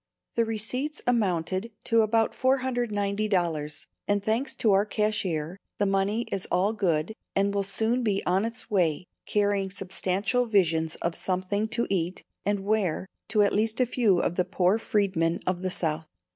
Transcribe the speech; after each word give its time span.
The 0.33 0.45
receipts 0.45 1.03
amounted 1.05 1.71
to 1.83 2.01
about 2.01 2.33
$490, 2.33 3.85
and 4.07 4.23
thanks 4.23 4.55
to 4.55 4.71
our 4.71 4.83
cashier, 4.83 5.59
the 5.77 5.85
money 5.85 6.23
is 6.31 6.47
all 6.49 6.73
good, 6.73 7.13
and 7.35 7.53
will 7.53 7.61
soon 7.61 8.01
be 8.01 8.25
on 8.25 8.43
its 8.43 8.67
way 8.71 9.05
carrying 9.27 9.69
substantial 9.69 10.47
visions 10.47 10.95
of 11.03 11.13
something 11.13 11.67
to 11.77 11.85
eat 11.91 12.23
and 12.43 12.57
to 12.57 12.63
wear 12.63 13.09
to 13.27 13.43
at 13.43 13.53
least 13.53 13.79
a 13.79 13.85
few 13.85 14.17
of 14.19 14.37
the 14.37 14.43
poor 14.45 14.79
Freedmen 14.79 15.39
of 15.45 15.61
the 15.61 15.69
South. 15.69 16.07